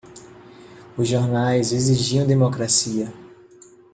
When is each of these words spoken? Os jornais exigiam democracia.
Os 0.97 1.07
jornais 1.07 1.71
exigiam 1.71 2.25
democracia. 2.25 3.13